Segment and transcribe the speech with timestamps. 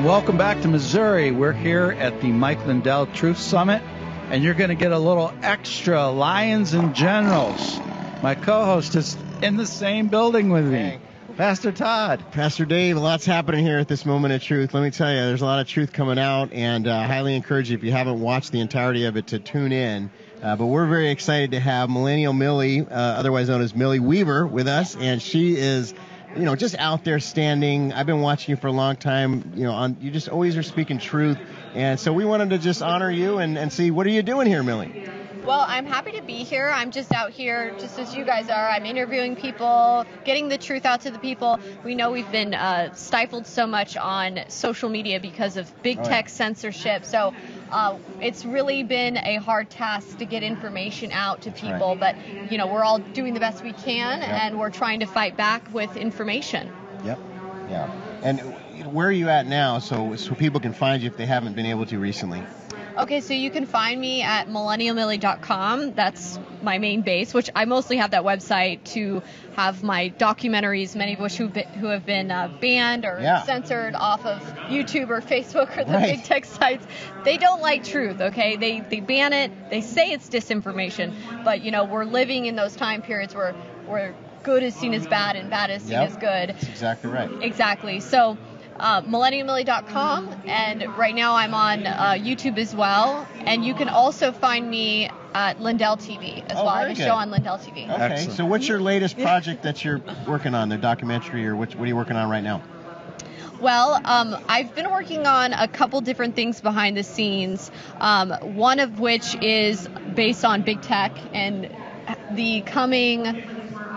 [0.00, 1.30] and welcome back to Missouri.
[1.30, 3.82] We're here at the Mike Lindell Truth Summit,
[4.30, 7.78] and you're going to get a little extra Lions and Generals.
[8.22, 10.98] My co-host is in the same building with me,
[11.36, 12.24] Pastor Todd.
[12.32, 14.72] Pastor Dave, a lot's happening here at this moment of truth.
[14.72, 17.36] Let me tell you, there's a lot of truth coming out, and uh, I highly
[17.36, 20.10] encourage you, if you haven't watched the entirety of it, to tune in.
[20.42, 24.46] Uh, but we're very excited to have Millennial Millie, uh, otherwise known as Millie Weaver,
[24.46, 25.92] with us, and she is,
[26.36, 27.92] you know, just out there standing.
[27.92, 29.52] I've been watching you for a long time.
[29.54, 31.38] You know, on you just always are speaking truth,
[31.74, 34.46] and so we wanted to just honor you and, and see what are you doing
[34.46, 35.08] here, Millie.
[35.44, 36.68] Well, I'm happy to be here.
[36.68, 38.68] I'm just out here, just as you guys are.
[38.68, 41.58] I'm interviewing people, getting the truth out to the people.
[41.84, 46.02] We know we've been uh, stifled so much on social media because of big yeah.
[46.04, 47.04] tech censorship.
[47.04, 47.34] So
[47.70, 51.96] uh, it's really been a hard task to get information out to people.
[51.96, 52.16] But,
[52.50, 55.72] you know, we're all doing the best we can, and we're trying to fight back
[55.72, 56.70] with information.
[57.04, 57.18] Yep.
[57.70, 57.90] Yeah.
[58.22, 58.40] And
[58.92, 61.66] where are you at now, so so people can find you if they haven't been
[61.66, 62.42] able to recently?
[63.00, 65.94] Okay, so you can find me at millennialmillie.com.
[65.94, 69.22] That's my main base, which I mostly have that website to
[69.56, 73.42] have my documentaries, many of which been, who have been uh, banned or Yeah.
[73.44, 76.16] censored off of YouTube or Facebook or the Right.
[76.16, 76.86] big tech sites.
[77.24, 78.56] They don't like truth, okay?
[78.56, 79.50] They they ban it.
[79.70, 83.54] They say it's disinformation, but you know we're living in those time periods where
[83.86, 86.06] where good is seen as bad and bad is seen Yep.
[86.10, 86.48] as good.
[86.50, 87.30] That's exactly right.
[87.42, 88.00] Exactly.
[88.00, 88.36] So,
[88.78, 93.26] uh, millennialmillie.com, and right now I'm on uh, YouTube as well.
[93.40, 96.68] And you can also find me at Lindell TV as Oh, well.
[96.68, 97.04] I have a good.
[97.04, 97.84] show on Lindell TV.
[97.90, 98.02] Okay.
[98.02, 98.36] Excellent.
[98.36, 100.68] So what's your latest project that you're working on?
[100.68, 101.74] The documentary, or what?
[101.74, 102.62] What are you working on right now?
[103.60, 107.70] Well, um, I've been working on a couple different things behind the scenes.
[108.00, 111.68] Um, one of which is based on big tech and
[112.32, 113.24] the coming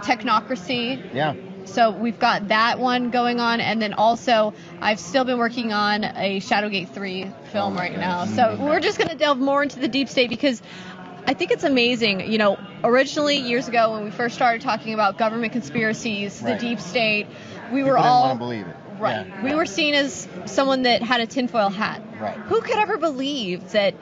[0.02, 1.36] technocracy Yeah.
[1.66, 6.04] So we've got that one going on, and then also I've still been working on
[6.04, 8.00] a Shadowgate 3 film Oh, right okay.
[8.02, 8.26] now.
[8.26, 10.62] So we're just going to delve more into the deep state because
[11.26, 12.32] I think it's amazing.
[12.32, 16.60] You know, originally years ago when we first started talking about government conspiracies, Right.
[16.60, 17.28] the deep state,
[17.72, 18.76] we People were all believe it.
[19.00, 19.26] right.
[19.26, 19.44] Yeah.
[19.44, 22.02] We were seen as someone that had a tinfoil hat.
[22.20, 22.36] Right.
[22.38, 23.96] Who could ever believe that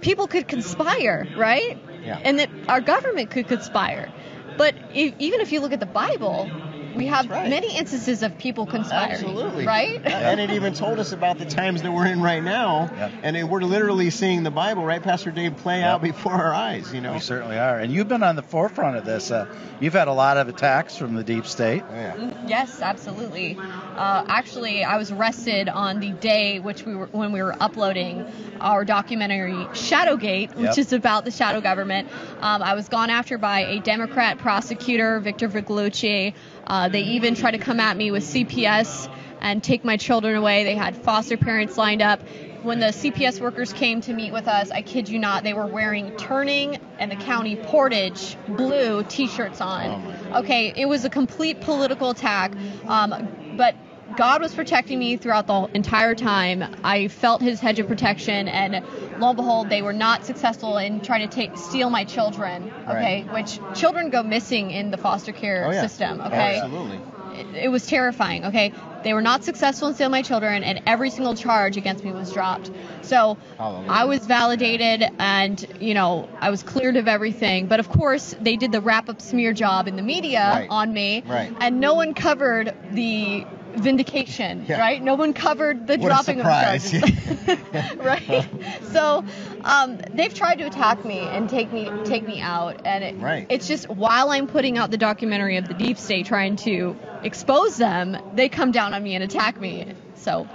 [0.00, 1.78] people could conspire, right?
[2.02, 2.18] Yeah.
[2.24, 4.10] And that our government could conspire.
[4.56, 6.50] But if, even if you look at the Bible,
[6.96, 7.48] we have right.
[7.48, 9.12] many instances of people conspiring.
[9.12, 9.66] Absolutely.
[9.66, 10.04] Right?
[10.04, 13.12] And it even told us about the times that we're in right now, Yep.
[13.22, 16.92] and we're literally seeing the Bible, right, Pastor Dave, play out before our eyes.
[16.92, 17.14] You know.
[17.14, 19.30] We certainly are, and you've been on the forefront of this.
[19.30, 19.46] Uh,
[19.80, 21.82] you've had a lot of attacks from the deep state.
[21.90, 22.34] Yeah.
[22.46, 23.56] Yes, absolutely.
[23.58, 28.24] Uh, actually, I was arrested on the day which we were when we were uploading
[28.60, 30.78] our documentary Shadowgate, which Yep.
[30.78, 32.08] is about the shadow government.
[32.40, 36.34] Um, I was gone after by a Democrat prosecutor, Victor Vigluicci.
[36.68, 40.64] Uh, they even tried to come at me with CPS and take my children away.
[40.64, 42.20] They had foster parents lined up.
[42.62, 45.66] When the CPS workers came to meet with us, I kid you not, they were
[45.66, 50.14] wearing Turning and the County Portage blue T-shirts on.
[50.34, 52.52] Okay, it was a complete political attack,
[52.86, 53.74] um, but
[54.16, 56.64] God was protecting me throughout the entire time.
[56.82, 58.84] I felt His hedge of protection, and
[59.20, 62.72] lo and behold, they were not successful in trying to take steal my children.
[62.88, 65.82] Okay, which children go missing in the foster care Oh yeah.
[65.82, 66.20] system.
[66.20, 67.00] Okay, Absolutely.
[67.34, 68.46] it, it was terrifying.
[68.46, 68.72] Okay,
[69.04, 72.32] they were not successful in stealing my children, and every single charge against me was
[72.32, 72.70] dropped.
[73.02, 73.90] So Hallelujah.
[73.90, 77.66] I was validated, and you know I was cleared of everything.
[77.66, 80.66] But of course, they did the wrap-up smear job in the media Right.
[80.70, 81.52] on me, Right.
[81.60, 83.44] and no one covered the
[83.76, 84.80] vindication, Yeah.
[84.80, 85.02] right?
[85.02, 86.92] No one covered the What a dropping surprise.
[86.92, 88.46] of charges, right?
[88.92, 89.24] So
[89.64, 93.46] um, they've tried to attack me and take me take me out, and it, Right.
[93.48, 97.76] it's just while I'm putting out the documentary of the deep state, trying to expose
[97.76, 99.86] them, they come down on me and attack me.
[100.16, 100.46] So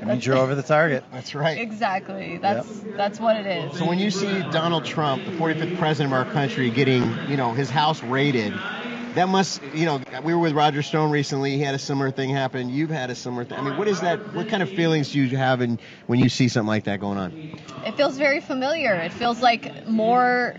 [0.00, 1.04] It means you're over the target.
[1.12, 1.58] That's right.
[1.58, 3.78] exactly, that's that's what it is.
[3.78, 7.52] So when you see Donald Trump, the 45th president of our country, getting you know
[7.52, 8.52] his house raided,
[9.14, 11.56] that must you know we were with Roger Stone recently.
[11.56, 12.70] He had a similar thing happen.
[12.70, 13.58] You've had a similar thing.
[13.58, 14.34] I mean, what is that?
[14.34, 17.18] What kind of feelings do you have in, when you see something like that going
[17.18, 17.32] on?
[17.84, 18.94] It feels very familiar.
[18.94, 20.56] It feels like more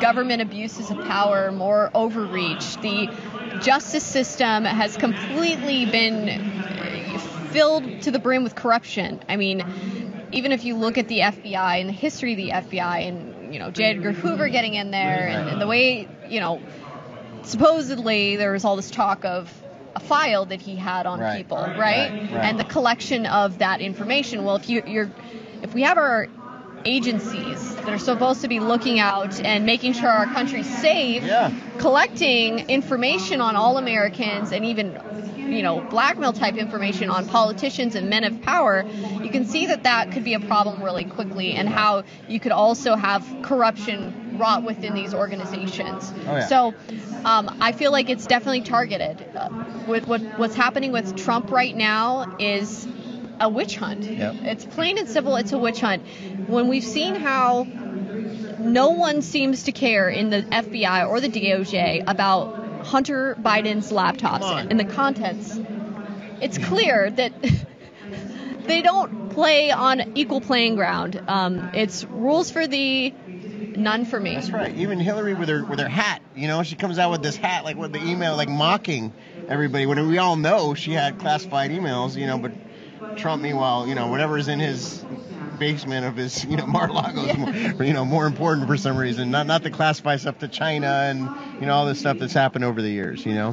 [0.00, 2.76] government abuses of power, more overreach.
[2.76, 3.10] The
[3.60, 6.62] justice system has completely been
[7.50, 9.20] filled to the brim with corruption.
[9.28, 9.64] I mean,
[10.32, 13.58] even if you look at the FBI and the history of the FBI and, you
[13.58, 13.84] know, J.
[13.84, 16.60] Edgar Hoover getting in there and, and the way, you know,
[17.44, 19.52] supposedly there was all this talk of
[19.94, 21.38] a file that he had on Right.
[21.38, 21.76] people, right?
[21.76, 22.44] Right, right.
[22.44, 24.44] And the collection of that information.
[24.44, 25.10] Well, if you, you're,
[25.62, 26.28] if we have our
[26.84, 31.52] agencies that are supposed to be looking out and making sure our country's safe, Yeah.
[31.78, 34.98] collecting information on all Americans and even
[35.52, 38.86] you know blackmail type information on politicians and men of power
[39.22, 42.52] you can see that that could be a problem really quickly and how you could
[42.52, 46.46] also have corruption wrought within these organizations Oh, yeah.
[46.46, 46.74] so
[47.24, 49.16] um, I feel like it's definitely targeted.
[49.36, 49.48] Uh,
[49.86, 52.86] with what what's happening with Trump right now is
[53.40, 54.02] a witch hunt.
[54.04, 54.34] Yep.
[54.52, 55.36] It's plain and simple.
[55.36, 56.02] It's a witch hunt.
[56.48, 57.64] When we've seen how
[58.58, 64.66] no one seems to care in the FBI or the DOJ about Hunter Biden's laptops
[64.70, 65.58] and the contents,
[66.40, 67.32] it's clear that
[68.66, 71.20] they don't play on equal playing ground.
[71.26, 73.14] Um, it's rules for thee,
[73.76, 74.34] none for me.
[74.34, 74.74] That's right.
[74.76, 77.64] Even Hillary with her with her hat, you know, she comes out with this hat,
[77.64, 79.12] like with the email, like mocking
[79.48, 79.86] everybody.
[79.86, 82.52] When we all know she had classified emails, you know, but
[83.16, 85.04] Trump, meanwhile, you know, whatever's in his
[85.58, 87.52] basement of his, you know, Mar-a-Lago is more,
[87.86, 89.30] you know, more important for some reason.
[89.30, 91.28] Not not to classify stuff to China and
[91.60, 93.50] you know all this stuff that's happened over the years, you know.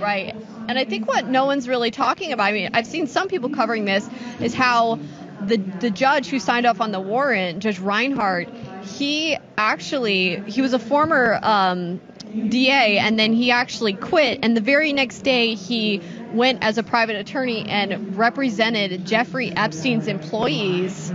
[0.00, 0.34] Right.
[0.68, 3.50] And I think what no one's really talking about, I mean, I've seen some people
[3.50, 4.08] covering this,
[4.40, 4.98] is how
[5.40, 8.48] the the judge who signed off on the warrant, Judge Reinhart,
[8.96, 12.00] he actually he was a former um,
[12.48, 14.40] DA, and then he actually quit.
[14.42, 16.02] And the very next day, he
[16.32, 21.12] went as a private attorney and represented Jeffrey Epstein's employees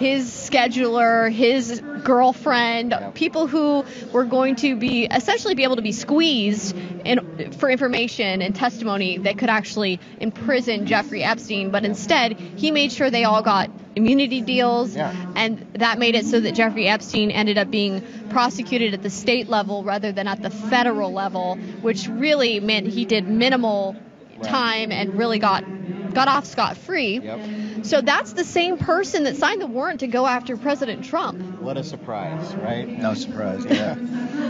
[0.00, 5.92] his scheduler, his girlfriend, people who were going to be essentially be able to be
[5.92, 6.74] squeezed
[7.04, 11.70] in, for information and testimony that could actually imprison Jeffrey Epstein.
[11.70, 15.12] But instead, he made sure they all got immunity deals, Yeah.
[15.34, 19.48] and that made it so that Jeffrey Epstein ended up being prosecuted at the state
[19.48, 23.96] level rather than at the federal level, which really meant he did minimal
[24.42, 25.64] time and really got
[26.14, 27.20] got off scot free.
[27.82, 31.40] So that's the same person that signed the warrant to go after President Trump.
[31.60, 32.88] What a surprise, right?
[32.88, 33.64] No surprise.
[33.64, 33.96] Yeah.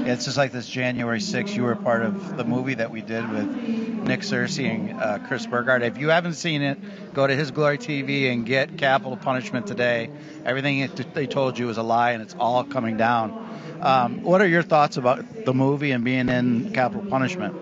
[0.07, 1.55] it's just like this January 6th.
[1.55, 5.47] You were part of the movie that we did with Nick Searcy and uh, Chris
[5.47, 5.83] Burgard.
[5.83, 6.79] If you haven't seen it,
[7.15, 10.11] go to His Glory TV and get Capitol Punishment today.
[10.45, 13.79] Everything they told you was a lie, and it's all coming down.
[13.81, 17.55] Um, what are your thoughts about the movie and being in Capitol Punishment?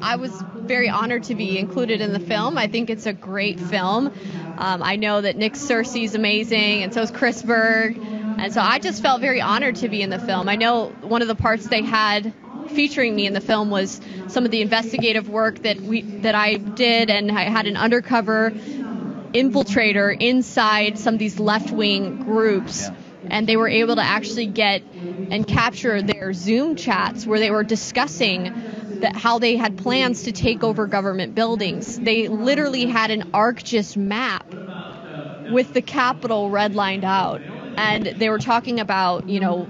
[0.00, 2.58] I was very honored to be included in the film.
[2.58, 4.08] I think it's a great film.
[4.58, 7.98] Um, I know that Nick Searcy is amazing, and so is Chris Berg.
[7.98, 10.48] And so I just felt very honored to be in the film.
[10.48, 12.32] I know one of the parts they had
[12.70, 16.54] featuring me in the film was some of the investigative work that we that I
[16.54, 18.50] did, and I had an undercover
[19.32, 22.94] infiltrator inside some of these left-wing groups Yeah.
[23.28, 24.82] and they were able to actually get
[25.30, 28.52] and capture their Zoom chats where they were discussing
[29.06, 31.96] that how they had plans to take over government buildings.
[31.98, 34.52] They literally had an ArcGIS map
[35.52, 39.68] with the Capitol redlined out, and they were talking about, you know,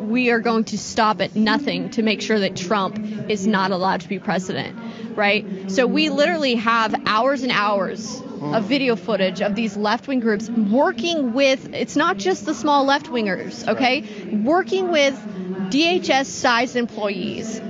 [0.00, 4.02] we are going to stop at nothing to make sure that Trump is not allowed
[4.02, 4.78] to be president,
[5.16, 5.68] right?
[5.72, 11.32] So we literally have hours and hours of video footage of these left-wing groups working
[11.32, 14.04] with it's not just the small left-wingers, okay?
[14.44, 15.18] Working with
[15.70, 17.60] DHS-sized employees,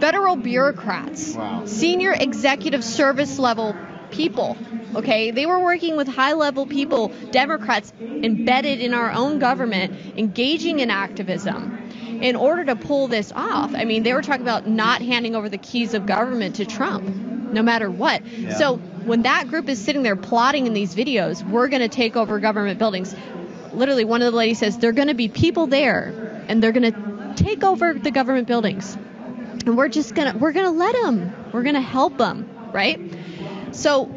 [0.00, 1.62] federal bureaucrats, Wow.
[1.66, 3.74] senior executive service level
[4.10, 4.56] people.
[4.94, 10.80] Okay, they were working with high level people, Democrats embedded in our own government, engaging
[10.80, 11.90] in activism
[12.22, 13.74] in order to pull this off.
[13.74, 17.04] I mean, they were talking about not handing over the keys of government to Trump,
[17.04, 18.22] no matter what.
[18.56, 22.16] So when that group is sitting there plotting in these videos, we're going to take
[22.16, 23.14] over government buildings.
[23.72, 26.72] Literally, one of the ladies says there are going to be people there, and they're
[26.72, 28.96] going to take over the government buildings
[29.66, 32.98] and we're just gonna we're gonna let them we're gonna help them right?
[33.72, 34.10] So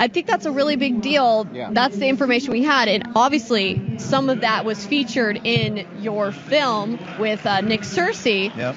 [0.00, 1.46] i think that's a really big deal.
[1.52, 1.70] Yeah.
[1.72, 2.88] that's the information we had.
[2.88, 8.54] And obviously some of that was featured in your film with uh, nick searcy.
[8.56, 8.76] Yep.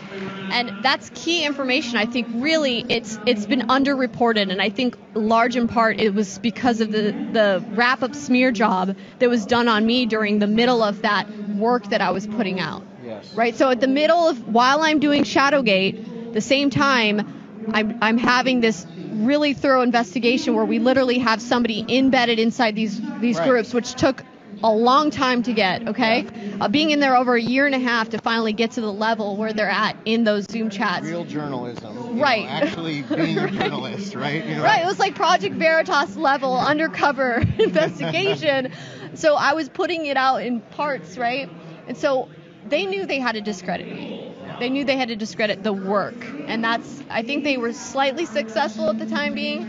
[0.52, 1.98] and that's key information.
[1.98, 4.52] I think really it's it's been underreported.
[4.52, 8.52] And i think large in part it was because of the the wrap up smear
[8.52, 12.26] job that was done on me during the middle of that work that i was
[12.26, 12.82] putting out
[13.24, 13.34] Yes.
[13.36, 13.56] right?
[13.56, 17.22] So at the middle of while I'm doing Shadowgate, the same time
[17.74, 23.00] I'm I'm having this really thorough investigation where we literally have somebody embedded inside these
[23.20, 23.48] these Right.
[23.50, 24.24] groups, which took
[24.63, 25.88] a long time to get.
[25.90, 26.25] Okay,
[26.60, 28.92] uh, being in there over a year and a half to finally get to the
[28.92, 31.06] level where they're at in those Zoom chats.
[31.06, 31.96] Real journalism.
[31.98, 32.46] you know, Right.
[32.48, 33.54] actually being a Right.
[33.54, 34.44] journalist, right?
[34.46, 34.63] You know?
[34.63, 38.70] Right, it was like Project Veritas level undercover investigation.
[39.13, 41.50] So I was putting it out in parts, right?
[41.88, 42.30] And so
[42.65, 44.32] they knew they had to discredit me.
[44.60, 46.15] They knew they had to discredit the work.
[46.48, 49.65] And that's, I think they were slightly successful at the time being.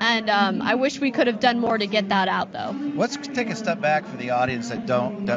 [0.00, 2.74] And um, I wish we could have done more to get that out, though.
[2.96, 5.30] Let's take a step back for the audience that don't.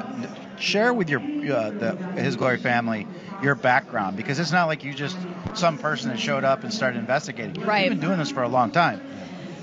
[0.57, 3.05] Share with your uh, the His Glory family
[3.43, 5.15] your background because it's not like you just
[5.53, 7.63] some person that showed up and started investigating.
[7.63, 7.83] Right.
[7.83, 8.99] You've been doing this for a long time.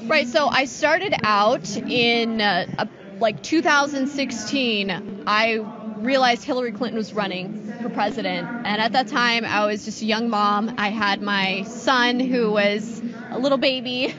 [0.07, 0.29] Right.
[0.29, 2.87] So I started out in uh, uh,
[3.19, 5.25] like 2016.
[5.27, 5.59] I
[6.05, 10.05] realized Hillary Clinton was running for president, and at that time I was just a
[10.05, 10.75] young mom.
[10.79, 14.15] I had my son who was a little baby,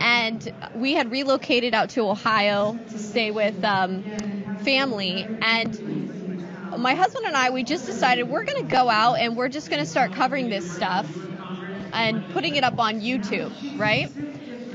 [0.00, 4.02] and we had relocated out to Ohio to stay with um,
[4.64, 5.78] family and
[6.78, 9.68] my husband and I, we just decided we're going to go out and we're just
[9.68, 11.06] going to start covering this stuff
[11.92, 14.10] and putting it up on YouTube, right?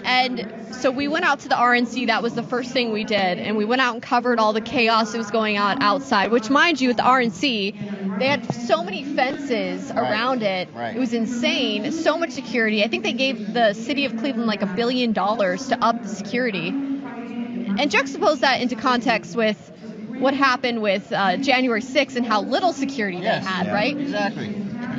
[0.04, 2.08] And so we went out to the RNC.
[2.08, 3.40] That was the first thing we did.
[3.40, 6.50] And we went out and covered all the chaos that was going on outside, which,
[6.50, 9.98] mind you, at the RNC, they had so many fences Right.
[10.12, 10.70] around it.
[10.74, 10.96] Right.
[10.96, 11.92] It was insane.
[11.92, 12.84] So much security.
[12.84, 16.08] I think they gave the city of Cleveland like a billion dollars to up the
[16.10, 16.68] security.
[16.70, 19.72] And juxtapose that into context with
[20.20, 23.44] what happened with uh, January 6th and how little security Yes.
[23.46, 23.74] they had, Yeah.
[23.74, 23.98] right?
[23.98, 24.46] Exactly.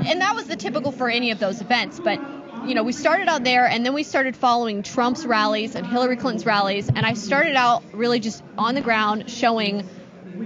[0.06, 2.20] and that was the typical for any of those events but
[2.68, 6.16] you know we started out there and then we started following trump's rallies and hillary
[6.16, 9.88] clinton's rallies and i started out really just on the ground showing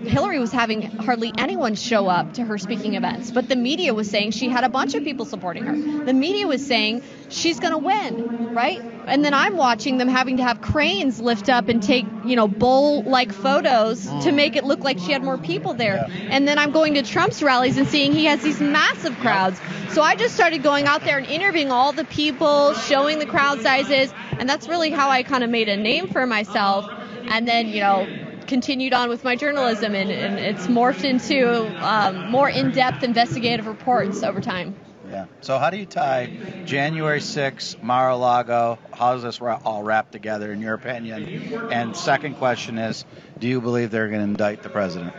[0.05, 4.09] hillary was having hardly anyone show up to her speaking events but the media was
[4.09, 6.05] saying she had a bunch of people supporting her.
[6.05, 10.37] The media was saying she's going to win right and then i'm watching them having
[10.37, 14.65] to have cranes lift up and take you know bowl like photos to make it
[14.65, 16.07] look like she had more people there.
[16.11, 19.61] And then i'm going to trump's rallies and seeing he has these massive crowds.
[19.91, 23.61] So i just started going out there and interviewing all the people showing the crowd
[23.61, 26.87] sizes and that's really how i kind of made a name for myself.
[27.27, 28.07] And then you know
[28.47, 34.23] continued on with my journalism and, and it's morphed into um, more in-depth investigative reports
[34.23, 34.75] over time
[35.13, 35.27] Yeah.
[35.43, 38.79] So how do you tie January 6th, Mar-a-Lago?
[38.95, 41.53] How does this all wrap together in your opinion?
[41.71, 43.05] And second question is,
[43.39, 45.13] do you believe they're going to indict the president?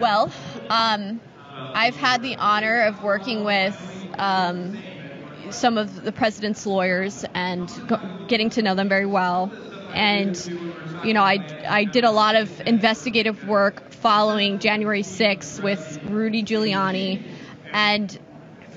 [0.00, 0.32] Well,
[0.68, 1.20] um,
[1.52, 3.78] I've had the honor of working with
[4.18, 4.76] um,
[5.50, 7.70] some of the president's lawyers and
[8.26, 9.52] getting to know them very well.
[9.92, 10.36] And,
[11.04, 11.38] you know, I,
[11.68, 17.22] I did a lot of investigative work following January 6th with Rudy Giuliani.
[17.72, 18.18] And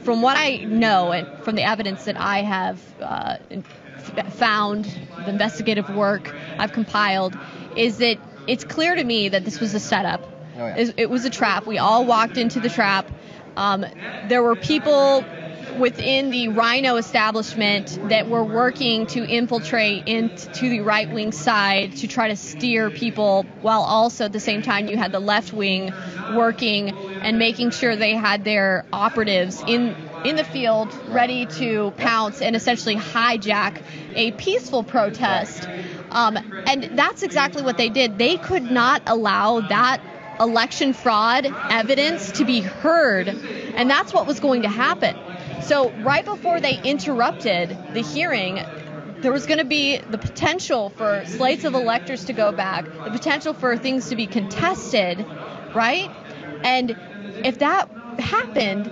[0.03, 3.37] from what I know and from the evidence that I have uh,
[4.31, 7.37] found, the investigative work I've compiled,
[7.75, 8.17] is that
[8.47, 10.21] it's clear to me that this was a setup.
[10.57, 10.75] Oh, yeah.
[10.77, 11.65] It- It was a trap.
[11.65, 13.09] We all walked into the trap.
[13.55, 13.85] Um,
[14.27, 15.23] there were people
[15.79, 22.07] within the RINO establishment that were working to infiltrate into the right wing side to
[22.07, 25.91] try to steer people, while also at the same time you had the left wing
[26.35, 26.93] working
[27.23, 32.55] and making sure they had their operatives in in the field ready to pounce and
[32.55, 33.81] essentially hijack
[34.15, 35.67] a peaceful protest.
[36.11, 36.37] Um,
[36.67, 38.17] and that's exactly what they did.
[38.17, 40.01] They could not allow that
[40.39, 45.17] election fraud evidence to be heard, and that's what was going to happen.
[45.63, 48.59] So, right before they interrupted the hearing,
[49.21, 53.11] there was going to be the potential for slates of electors to go back, the
[53.11, 55.25] potential for things to be contested,
[55.73, 56.11] right?
[56.63, 56.95] And
[57.43, 58.91] if that happened,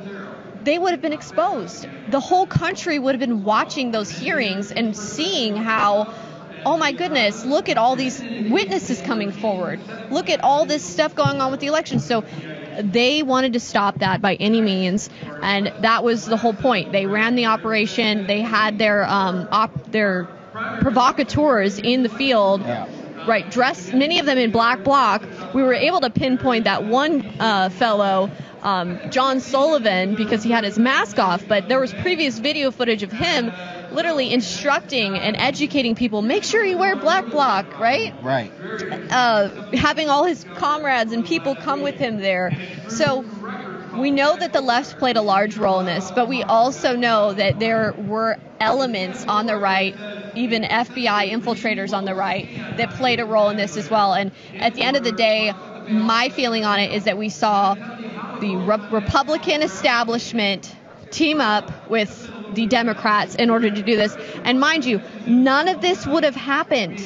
[0.63, 1.87] they would have been exposed.
[2.09, 6.13] The whole country would have been watching those hearings and seeing how,
[6.65, 9.79] oh my goodness, look at all these witnesses coming forward.
[10.11, 11.99] Look at all this stuff going on with the election.
[11.99, 12.23] So
[12.79, 15.09] they wanted to stop that by any means,
[15.41, 16.91] and that was the whole point.
[16.91, 18.27] They ran the operation.
[18.27, 20.27] They had their um, op- their
[20.81, 22.87] provocateurs in the field Yeah.
[23.27, 25.23] Right dressed many of them in black bloc,
[25.53, 28.29] we were able to pinpoint that one uh, fellow
[28.63, 33.01] um, john sullivan because he had his mask off but there was previous video footage
[33.01, 33.51] of him
[33.91, 38.51] literally instructing and educating people make sure you wear black bloc right Right.
[39.09, 42.51] uh, having all his comrades and people come with him there.
[42.87, 43.25] So
[43.97, 47.33] we know that the left played a large role in this, but we also know
[47.33, 49.95] that there were elements on the right,
[50.35, 54.13] even FBI infiltrators on the right, that played a role in this as well.
[54.13, 55.53] And at the end of the day,
[55.89, 60.73] my feeling on it is that we saw the Re- Republican establishment
[61.11, 64.15] team up with the Democrats in order to do this.
[64.43, 66.99] And mind you, none of this would have happened.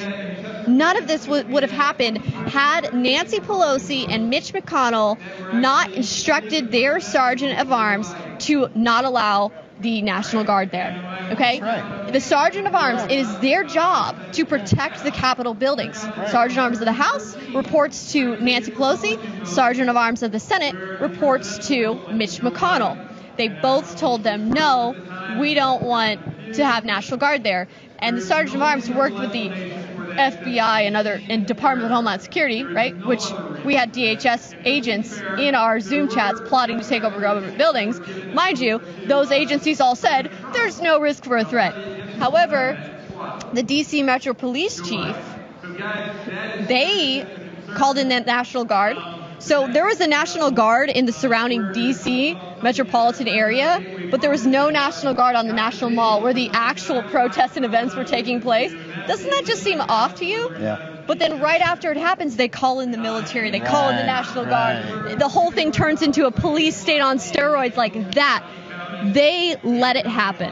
[0.68, 5.18] None of this would, would have happened had Nancy Pelosi and Mitch McConnell
[5.54, 11.30] not instructed their sergeant of arms to not allow the National Guard there.
[11.34, 11.60] Okay?
[11.60, 12.12] Right.
[12.12, 16.00] The sergeant of arms, it is their job to protect the Capitol buildings.
[16.00, 19.46] Sergeant of arms of the House reports to Nancy Pelosi.
[19.46, 22.98] Sergeant of arms of the Senate reports to Mitch McConnell.
[23.38, 24.96] They both told them, no,
[25.40, 27.68] we don't want to have National Guard there.
[28.00, 29.50] And the Sergeant of Arms worked with the
[30.18, 32.96] FBI and other and Department of Homeland Security, right?
[33.06, 33.24] Which
[33.64, 38.00] we had DHS agents in our Zoom chats plotting to take over government buildings.
[38.34, 41.74] Mind you, those agencies all said there's no risk for a threat.
[42.18, 42.78] However,
[43.54, 45.16] the DC Metro Police Chief,
[46.68, 47.26] they
[47.74, 48.98] called in the National Guard.
[49.40, 53.80] So there was a National Guard in the surrounding DC metropolitan area,
[54.12, 57.66] but there was no National Guard on the National Mall where the actual protests and
[57.66, 58.72] events were taking place.
[59.08, 60.52] Doesn't that just seem off to you?
[60.60, 60.92] Yeah.
[61.08, 64.02] But then right after it happens, they call in the military, they call in the
[64.02, 64.84] Right, National right.
[64.84, 65.20] Guard.
[65.20, 68.44] The whole thing turns into a police state on steroids like that.
[69.14, 70.52] They let it happen.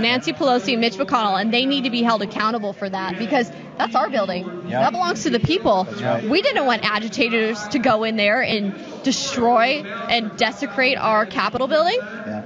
[0.00, 3.50] Nancy Pelosi and Mitch McConnell, and they need to be held accountable for that because
[3.76, 4.64] that's our building.
[4.68, 4.80] Yeah.
[4.82, 5.86] That belongs to the people.
[6.00, 6.22] right.
[6.28, 11.98] We didn't want agitators to go in there and destroy and desecrate our Capitol building.
[12.00, 12.39] Yeah.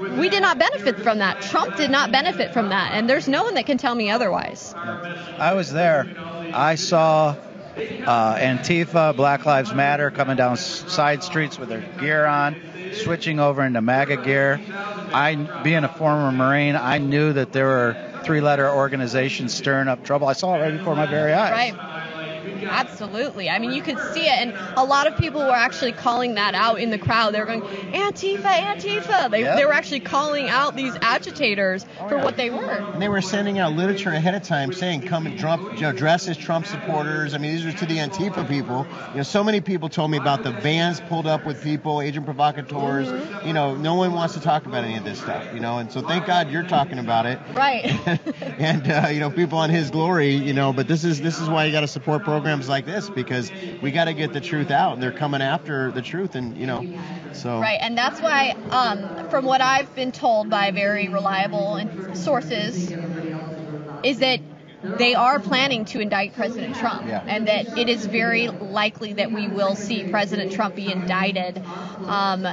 [0.00, 1.42] We did not benefit from that.
[1.42, 4.74] Trump did not benefit from that, and there's no one that can tell me otherwise.
[4.74, 6.06] I was there.
[6.54, 7.36] I saw
[7.76, 12.56] uh, Antifa, Black Lives Matter coming down side streets with their gear on,
[12.94, 14.60] switching over into MAGA gear.
[15.12, 20.28] I, being a former Marine, I knew that there were three-letter organizations stirring up trouble.
[20.28, 21.72] I saw it right before my very eyes.
[21.72, 21.89] Right.
[22.68, 23.48] Absolutely.
[23.48, 26.54] I mean, you could see it, and a lot of people were actually calling that
[26.54, 27.34] out in the crowd.
[27.34, 29.30] They were going, Antifa, Antifa.
[29.30, 29.56] They, Yeah.
[29.56, 32.70] they were actually calling out these agitators for what they were.
[32.92, 35.92] And they were sending out literature ahead of time saying, come and Trump, you know,
[35.92, 37.34] dress as Trump supporters.
[37.34, 38.86] I mean, these are to the Antifa people.
[39.12, 42.24] You know, so many people told me about the vans pulled up with people, agent
[42.26, 43.08] provocateurs.
[43.44, 45.90] You know, no one wants to talk about any of this stuff, you know, and
[45.90, 47.38] so thank God you're talking about it.
[47.54, 47.86] Right.
[48.58, 51.48] and uh, you know people on his glory you know but this is this is
[51.48, 54.70] why you got to support programs like this because we got to get the truth
[54.70, 56.84] out and they're coming after the truth and you know
[57.32, 61.80] so Right, and that's why, um, from what I've been told by very reliable
[62.14, 62.90] sources,
[64.02, 64.40] is that
[64.82, 67.22] they are planning to indict President Trump, Yeah.
[67.26, 71.62] and that it is very likely that we will see President Trump be indicted.
[72.06, 72.46] Um,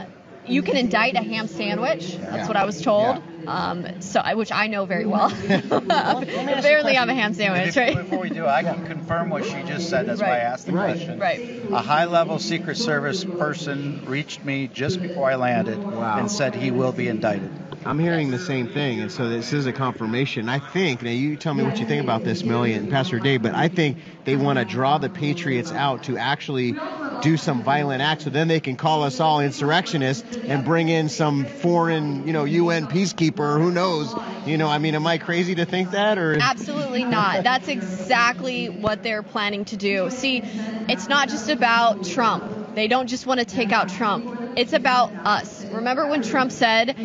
[0.45, 2.17] you can indict a ham sandwich.
[2.17, 2.47] That's Yeah.
[2.47, 3.17] what I was told.
[3.47, 5.31] Um, so, I- which I know very well.
[5.49, 7.95] Apparently, I'm a ham sandwich, Before, right?
[7.95, 10.05] before we do, I can confirm what she just said.
[10.05, 10.95] That's why I asked the Right.
[10.95, 11.19] question.
[11.19, 11.39] Right.
[11.71, 16.17] A high-level Secret Service person reached me just before I landed Wow.
[16.19, 17.49] and said he will be indicted.
[17.85, 21.37] i'm hearing the same thing and so this is a confirmation i think now you
[21.37, 24.35] tell me what you think about this millie and pastor dave but i think they
[24.35, 26.73] want to draw the patriots out to actually
[27.21, 31.09] do some violent acts so then they can call us all insurrectionists and bring in
[31.09, 34.13] some foreign you know un peacekeeper who knows
[34.45, 37.43] you know i mean am i crazy to think that or Absolutely not.
[37.43, 40.09] That's exactly what they're planning to do.
[40.09, 40.41] See,
[40.87, 42.75] it's not just about Trump.
[42.75, 44.53] They don't just want to take out Trump.
[44.55, 45.65] It's about us.
[45.65, 46.95] Remember when Trump said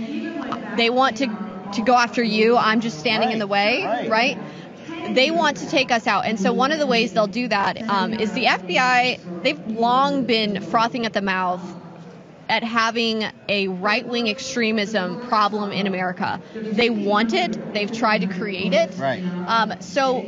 [0.76, 1.26] they want to
[1.74, 4.38] to go after you, I'm just standing in the way, Right, right?
[5.10, 6.24] They want to take us out.
[6.24, 10.24] And so one of the ways they'll do that um, is the FBI, they've long
[10.24, 11.62] been frothing at the mouth
[12.48, 16.40] at having a right wing extremism problem in America.
[16.54, 18.94] They want it, they've tried to create it.
[18.98, 19.22] Right.
[19.46, 20.26] Um, so,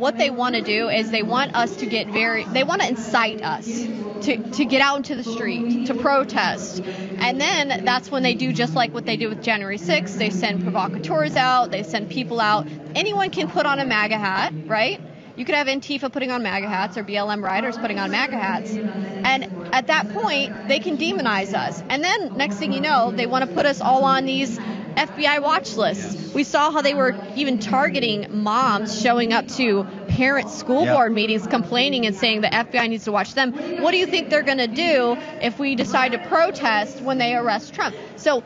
[0.00, 2.88] what they want to do is they want us to get very, they want to
[2.88, 6.80] incite us to, to get out into the street, to protest.
[6.80, 10.16] And then that's when they do just like what they did with January 6th.
[10.16, 12.66] They send provocateurs out, they send people out.
[12.94, 15.00] Anyone can put on a MAGA hat, right?
[15.40, 18.72] You could have Antifa putting on MAGA hats or BLM riders putting on MAGA hats.
[18.72, 21.82] And at that point, they can demonize us.
[21.88, 25.40] And then next thing you know, they want to put us all on these FBI
[25.40, 26.34] watch lists.
[26.34, 30.92] We saw how they were even targeting moms showing up to parent school Yeah.
[30.92, 33.54] board meetings complaining and saying the FBI needs to watch them.
[33.80, 37.34] What do you think they're going to do if we decide to protest when they
[37.34, 37.96] arrest Trump?
[38.16, 38.42] So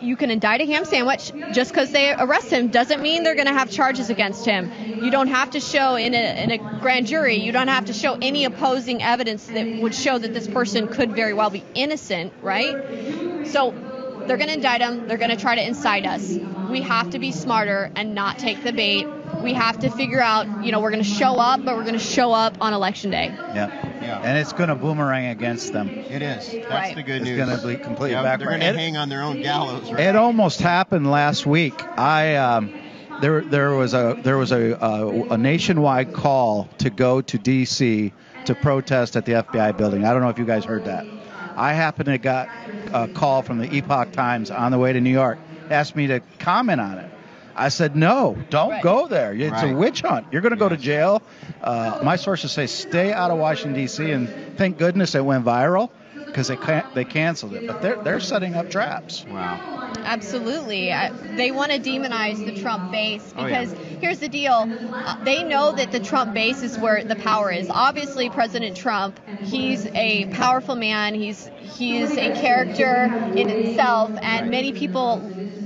[0.00, 3.46] you can indict a ham sandwich just because they arrest him doesn't mean they're going
[3.46, 4.70] to have charges against him.
[5.02, 7.92] You don't have to show in a, in a grand jury, you don't have to
[7.92, 12.32] show any opposing evidence that would show that this person could very well be innocent,
[12.42, 13.46] right?
[13.46, 13.70] So
[14.26, 15.06] they're going to indict him.
[15.06, 16.36] They're going to try to incite us.
[16.70, 19.06] We have to be smarter and not take the bait.
[19.42, 21.94] We have to figure out, you know, we're going to show up, but we're going
[21.94, 23.26] to show up on election day.
[23.26, 23.93] Yeah.
[24.04, 24.20] Yeah.
[24.22, 25.88] And it's going to boomerang against them.
[25.88, 26.50] It is.
[26.52, 26.94] That's Right.
[26.94, 27.38] the good It's news.
[27.48, 29.90] It's gonna be completely Yeah, They're going to hang on their own gallows.
[29.90, 30.00] Right?
[30.00, 31.74] It almost happened last week.
[31.98, 32.72] I um,
[33.20, 38.12] there there was a there was a, a a nationwide call to go to D.C.
[38.44, 40.04] to protest at the FBI building.
[40.04, 41.06] I don't know if you guys heard that.
[41.56, 42.48] I happened to got
[42.92, 45.38] a call from the Epoch Times on the way to New York.
[45.70, 47.10] Asked me to comment on it.
[47.56, 48.82] I said no, don't Right.
[48.82, 49.32] go there.
[49.32, 49.72] It's Right.
[49.72, 50.26] a witch hunt.
[50.32, 51.22] You're going to go to jail.
[51.62, 54.10] Uh, my sources say stay out of Washington D.C.
[54.10, 55.90] and thank goodness it went viral
[56.26, 57.66] because they can they canceled it.
[57.66, 59.24] But they're they're setting up traps.
[59.28, 59.92] Wow.
[60.04, 60.92] Absolutely.
[60.92, 63.64] I, they want to demonize the Trump base Oh, yeah.
[63.64, 64.68] because here's the deal.
[64.92, 67.68] Uh, they know that the Trump base is where the power is.
[67.70, 71.14] Obviously, President Trump, he's a powerful man.
[71.14, 75.18] He's he's a character in himself, and many people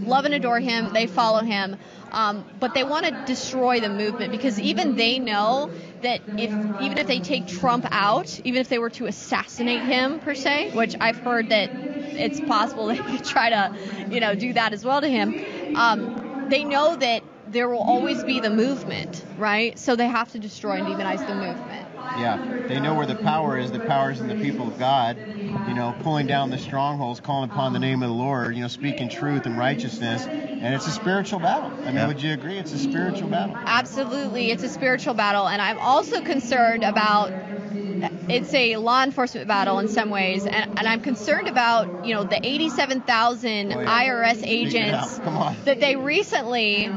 [0.09, 0.93] love and adore him.
[0.93, 1.77] They follow him.
[2.11, 5.71] Um, but they want to destroy the movement because even they know
[6.03, 10.21] that if even if they take Trump out, even if they were to assassinate him
[10.21, 13.77] per se, which I've heard that it's possible they could try to,
[14.11, 15.35] you know, do that as well to him.
[15.77, 19.79] Um, they know that there will always be the movement, right?
[19.79, 21.88] So they have to destroy and demonize the movement.
[22.19, 23.71] Yeah, they know where the power is.
[23.71, 25.17] The power is in the people of God.
[25.69, 28.55] You know, pulling down the strongholds, calling upon the name of the Lord.
[28.57, 31.71] You know, speaking truth and righteousness, and it's a spiritual battle.
[31.83, 32.07] I mean, Yeah.
[32.09, 32.59] would you agree?
[32.59, 33.57] It's a spiritual battle.
[33.67, 37.33] Absolutely, it's a spiritual battle, and I'm also concerned about.
[38.29, 42.25] It's a law enforcement battle in some ways, and, and I'm concerned about you know
[42.25, 44.03] the 87,000 Oh, yeah.
[44.05, 45.25] IRS agents out.
[45.25, 45.57] Come on.
[45.65, 46.91] that they recently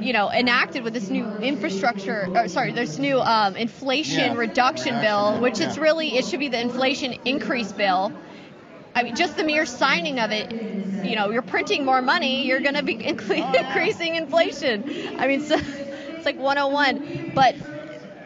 [0.00, 4.38] you know enacted with this new infrastructure or sorry this new um, inflation Yeah.
[4.38, 5.74] reduction bill which yeah.
[5.78, 8.14] really it should be the inflation increase bill
[8.94, 10.54] I mean, just the mere signing of it,
[11.02, 14.84] you know, you're printing more money, you're going to be increasing inflation.
[15.16, 15.56] I mean, so,
[16.16, 17.00] it's like 101.
[17.34, 17.56] But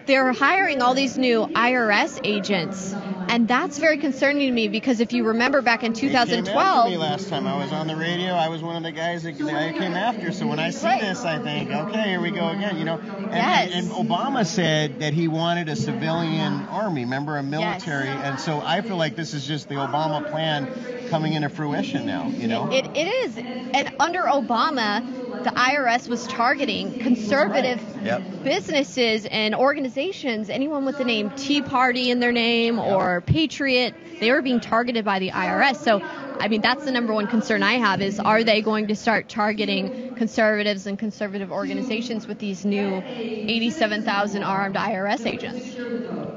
[0.07, 2.95] they're hiring all these new IRS agents,
[3.29, 6.37] and that's very concerning to me because if you remember back in They came after
[6.37, 8.35] me 2012, last time I was on the radio.
[8.35, 10.33] I was one of the guys that I came after.
[10.33, 11.01] So when I see Right.
[11.01, 12.79] this, I think, okay, here we go again.
[12.79, 13.71] You know, and, Yes.
[13.73, 18.09] and, Obama said that he wanted a civilian army, remember, a military.
[18.09, 20.69] And so I feel like this is just the Obama plan
[21.09, 22.29] coming into fruition now.
[22.29, 22.71] You know.
[22.73, 23.37] It, it is.
[23.39, 25.03] And under Obama,
[25.45, 28.45] the IRS was targeting conservative Yep.
[28.45, 34.31] businesses and organizations, anyone with the name Tea Party in their name or Patriot, they
[34.31, 35.77] were being targeted by the IRS.
[35.77, 38.97] So, I mean, that's the number one concern I have is are they going to
[38.97, 45.77] start targeting conservatives and conservative organizations with these new 87,000 armed IRS agents?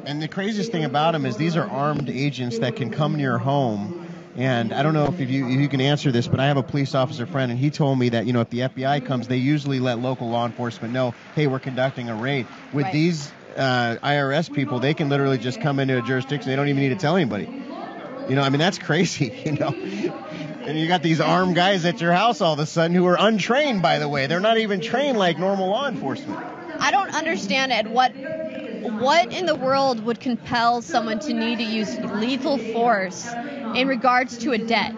[0.06, 3.22] And the craziest thing about them is these are armed agents that can come to
[3.22, 3.95] your home.
[4.36, 6.64] And I don't know if you if you can answer this, but I have a
[6.64, 9.38] police officer friend, and he told me that you know if the FBI comes, they
[9.38, 12.48] usually let local law enforcement know, hey, we're conducting a raid.
[12.74, 12.94] With Right.
[12.94, 16.50] these uh, IRS people, they can literally just come into a jurisdiction.
[16.52, 17.48] They don't even need to tell anybody.
[18.28, 19.34] You know, I mean that's crazy.
[19.46, 19.74] You know,
[20.68, 23.18] and you got these armed guys at your house all of a sudden who are
[23.18, 24.28] untrained, by the way.
[24.28, 26.40] They're not even trained like normal law enforcement.
[26.80, 28.12] I don't understand what
[29.02, 33.26] what in the world would compel someone to need to use lethal force
[33.76, 34.94] in regards to a debt.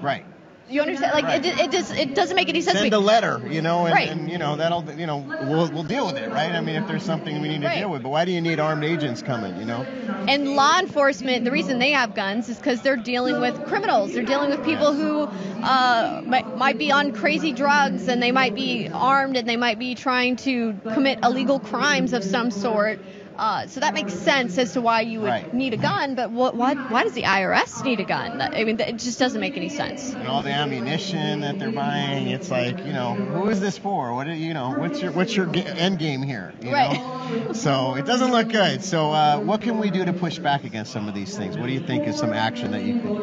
[0.00, 0.24] Right.
[0.68, 1.12] You understand?
[1.12, 1.44] Like Right.
[1.44, 3.94] it, it does it doesn't make any sense send to a letter, you know, and,
[3.94, 4.08] Right.
[4.08, 6.52] and you know that'll, you know, we'll we'll deal with it, right?
[6.52, 7.78] I mean, if there's something we need to Right.
[7.80, 9.84] deal with, but why do you need armed agents coming, you know?
[10.26, 14.12] And law enforcement, the reason they have guns is because they're dealing with criminals.
[14.14, 15.28] They're dealing with people who
[15.62, 19.78] uh, might, might be on crazy drugs and they might be armed and they might
[19.78, 22.98] be trying to commit illegal crimes of some sort.
[23.36, 25.52] Uh, so that makes sense as to why you would Right.
[25.52, 28.40] need a gun, but what, why, why does the IRS need a gun?
[28.40, 30.14] I mean, it just doesn't make any sense.
[30.14, 34.14] And all the ammunition that they're buying, it's like, you know, who is this for?
[34.14, 34.74] What do you know?
[34.76, 36.52] What's your what's your end game here?
[36.62, 36.92] You Right.
[36.92, 37.00] Know?
[37.52, 38.82] So it doesn't look good.
[38.82, 41.56] So uh, what can we do to push back against some of these things?
[41.56, 43.14] What do you think is some action that you could?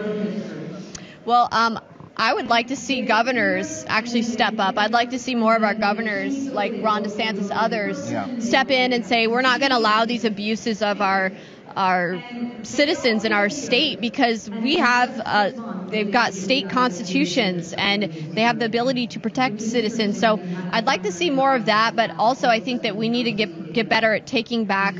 [1.26, 1.80] Well, um,
[2.22, 4.78] I would like to see governors actually step up.
[4.78, 8.28] I'd like to see more of our governors, like Ron DeSantis, others, Yeah.
[8.38, 11.32] step in and say we're not going to allow these abuses of our
[11.76, 12.22] our
[12.64, 15.52] citizens in our state because we have uh,
[15.90, 18.04] they've got state constitutions and
[18.36, 20.20] they have the ability to protect citizens.
[20.20, 23.24] So I'd like to see more of that, but also I think that we need
[23.24, 24.96] to get get better at taking back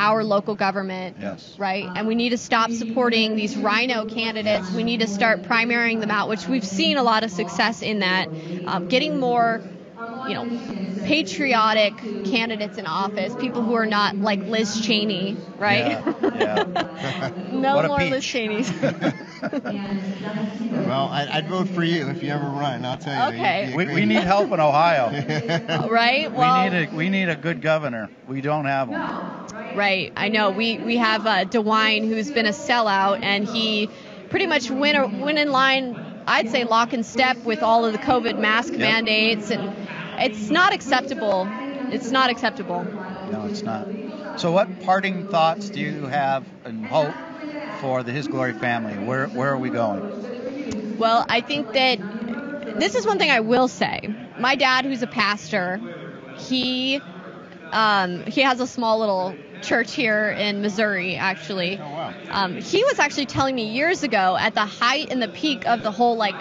[0.00, 1.54] our local government Yes.
[1.58, 1.86] right?
[1.94, 4.72] And we need to stop supporting these RINO candidates.
[4.72, 7.98] We need to start primarying them out, which we've seen a lot of success in
[8.00, 8.28] that.
[8.66, 9.62] Um, getting more,
[10.30, 15.88] you know, patriotic candidates in office, people who are not like Liz Cheney, right?
[15.88, 16.14] Yeah.
[16.22, 17.32] yeah.
[17.52, 18.32] no What a more Liz peach.
[18.32, 18.72] Cheneys.
[20.70, 22.84] Well, I, I'd vote for you if you ever run.
[22.84, 23.36] I'll tell you.
[23.38, 23.64] Okay.
[23.66, 25.10] You- you we, we need help in Ohio.
[25.88, 26.30] right?
[26.32, 28.10] Well, we need a we need a good governor.
[28.28, 29.76] We don't have one.
[29.76, 30.12] Right.
[30.16, 30.50] I know.
[30.50, 33.88] We we have uh, DeWine, who's been a sellout, and he
[34.30, 35.96] pretty much went went in line.
[36.26, 38.80] I'd say lock and step with all of the COVID mask Yep.
[38.80, 39.62] mandates, and
[40.20, 41.48] it's not acceptable.
[41.92, 42.84] It's not acceptable.
[42.84, 43.88] No, it's not.
[44.38, 47.14] So, what parting thoughts do you have and hope
[47.80, 48.94] for the His Glory family?
[48.94, 50.98] Where where are we going?
[50.98, 51.98] Well, I think that
[52.78, 54.14] this is one thing I will say.
[54.38, 55.80] My dad, who's a pastor,
[56.38, 57.00] he
[57.72, 61.78] um, he has a small little church here in Missouri, actually.
[61.78, 62.14] Oh wow.
[62.30, 65.82] Um, he was actually telling me years ago at the height and the peak of
[65.82, 66.36] the whole like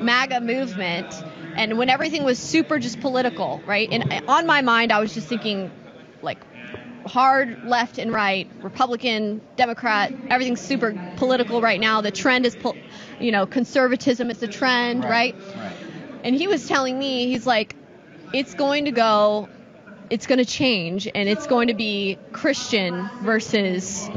[0.00, 1.14] MAGA movement
[1.56, 3.88] and when everything was super just political, right?
[3.90, 5.70] And on my mind, I was just thinking
[6.22, 6.38] like
[7.06, 12.00] hard left and right, Republican, Democrat, everything's super political right now.
[12.00, 12.56] The trend is,
[13.20, 15.34] you know, conservatism is the trend, right?
[15.56, 15.76] Right.
[16.24, 17.76] And he was telling me, he's like,
[18.32, 19.48] it's going to go,
[20.10, 24.08] it's going to change, and it's going to be Christian versus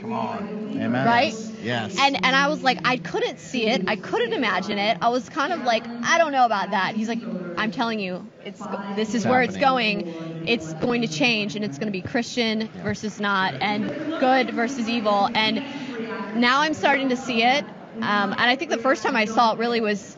[0.00, 0.70] Come on.
[0.76, 1.06] Amen.
[1.06, 1.34] right.
[1.64, 1.96] Yes.
[1.98, 4.98] And and I was like, I couldn't see it, I couldn't imagine it.
[5.00, 6.94] I was kind of like, I don't know about that.
[6.96, 7.20] He's like,
[7.56, 9.98] I'm telling you, it's this is It's where it's happening.
[10.00, 10.04] going.
[10.46, 14.88] It's going to change, and it's going to be Christian versus not, and good versus
[14.88, 15.28] evil.
[15.34, 15.62] And
[16.34, 17.64] now I'm starting to see it.
[17.96, 20.16] Um, and I think the first time I saw it really was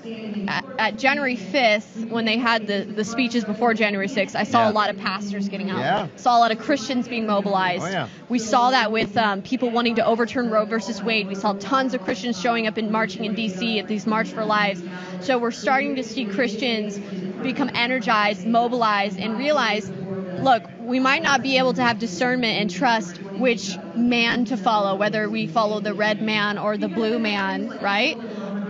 [0.48, 4.34] at, at January 5th when they had the, the speeches before January 6th.
[4.34, 4.70] I saw Yeah.
[4.70, 5.78] a lot of pastors getting out.
[5.78, 6.08] Yeah.
[6.16, 7.84] Saw a lot of Christians being mobilized.
[7.84, 8.08] Oh, yeah.
[8.28, 11.28] We saw that with um, people wanting to overturn Roe versus Wade.
[11.28, 13.78] We saw tons of Christians showing up and marching in D.C.
[13.78, 14.82] at these March for Lives.
[15.20, 16.98] So we're starting to see Christians
[17.42, 22.70] become energized, mobilized, and realize, look, we might not be able to have discernment and
[22.70, 27.80] trust which man to follow, whether we follow the red man or the blue man,
[27.80, 28.16] right?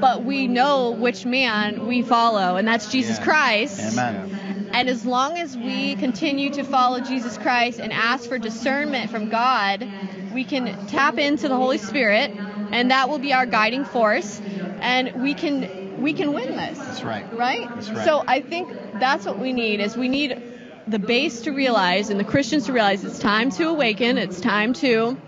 [0.00, 3.24] But we know which man we follow, and that's Jesus Yeah.
[3.24, 3.98] Christ.
[3.98, 4.70] Amen.
[4.72, 9.29] And as long as we continue to follow Jesus Christ and ask for discernment from
[9.29, 9.87] God,
[10.33, 12.31] we can tap into the Holy Spirit,
[12.72, 14.40] and that will be our guiding force,
[14.81, 16.79] and we can we can win this.
[16.79, 17.26] That's right.
[17.35, 17.68] Right?
[17.74, 18.05] That's right.
[18.05, 20.55] So I think that's what we need is we need
[20.87, 24.72] the base to realize and the Christians to realize it's time to awaken, it's time
[24.75, 25.18] to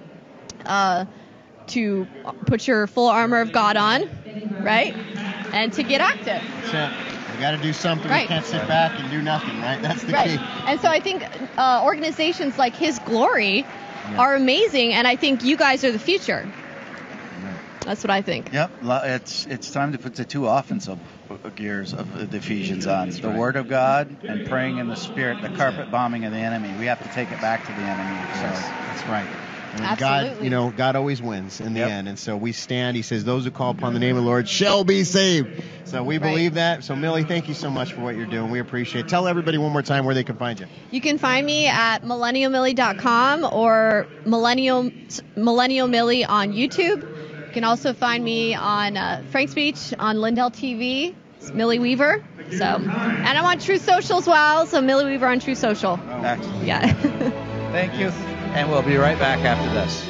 [0.67, 1.05] uh,
[1.69, 2.07] to
[2.47, 4.03] put your full armor of God on,
[4.63, 4.95] right?
[5.53, 6.43] And to get active.
[6.71, 6.93] That's.
[7.35, 8.11] We got to do something.
[8.11, 8.23] Right.
[8.23, 9.81] We can't sit back and do nothing, right?
[9.81, 10.39] That's the Right.
[10.39, 10.45] key.
[10.67, 11.23] And so I think
[11.57, 13.59] uh, organizations like His Glory
[14.11, 14.19] Yeah.
[14.19, 16.51] are amazing, and I think you guys are the future.
[17.89, 18.53] That's what I think.
[18.53, 20.99] Yep, it's it's time to put the two offensive
[21.57, 23.31] gears of the Ephesians on: the.
[23.31, 26.71] Word of God and praying in the Spirit, the carpet bombing of the enemy.
[26.79, 28.19] We have to take it back to the enemy.
[28.35, 29.27] Yes, So that's right.
[29.81, 31.91] And God, you know, God always wins in the Yep.
[31.91, 32.09] end.
[32.09, 32.95] And so we stand.
[32.97, 35.49] He says, Those who call upon the name of the Lord shall be saved.
[35.85, 36.23] So we Right.
[36.29, 36.85] believe that.
[36.85, 38.51] So, Millie, thank you so much for what you're doing.
[38.51, 39.09] We appreciate it.
[39.09, 40.67] Tell everybody one more time where they can find you.
[40.91, 44.91] You can find me at millennialmillie.com or millennial
[45.37, 47.07] millennial millie on YouTube.
[47.49, 51.15] You can also find me on uh, FrankSpeech on Lindell TV.
[51.39, 52.23] It's Millie Weaver.
[52.51, 52.91] So, and
[53.27, 54.67] I'm on Truth Social as well.
[54.67, 55.99] So Millie Weaver on Truth Social.
[56.11, 56.67] excellent.
[56.67, 56.93] Yeah.
[57.73, 58.09] Thank you,
[58.53, 60.05] and we'll be right back after this.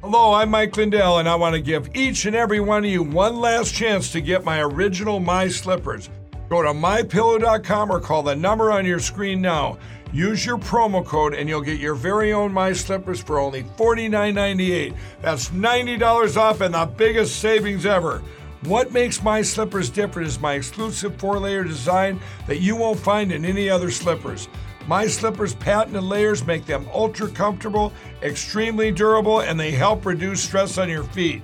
[0.00, 3.02] Hello, I'm Mike Lindell, and I want to give each and every one of you
[3.02, 6.08] one last chance to get my original My Slippers.
[6.54, 9.76] Go to mypillow.com or call the number on your screen now.
[10.12, 14.94] Use your promo code, and you'll get your very own My Slippers for only $49.98.
[15.20, 18.22] That's $90 off and the biggest savings ever.
[18.66, 23.32] What makes my slippers different is my exclusive four layer design that you won't find
[23.32, 24.46] in any other slippers.
[24.86, 30.78] My slippers' patented layers make them ultra comfortable, extremely durable, and they help reduce stress
[30.78, 31.42] on your feet.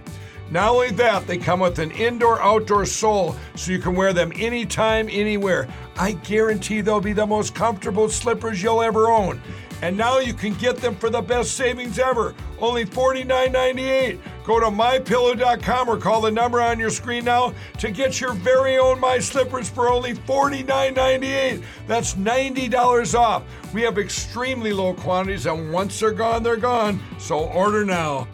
[0.51, 4.33] Not only that, they come with an indoor outdoor sole so you can wear them
[4.35, 5.69] anytime, anywhere.
[5.97, 9.41] I guarantee they'll be the most comfortable slippers you'll ever own.
[9.83, 14.19] And now you can get them for the best savings ever, only $49.98.
[14.45, 18.77] Go to mypillow.com or call the number on your screen now to get your very
[18.77, 21.63] own My Slippers for only $49.98.
[21.87, 23.45] That's $90 off.
[23.73, 27.01] We have extremely low quantities, and once they're gone, they're gone.
[27.19, 28.29] So order now.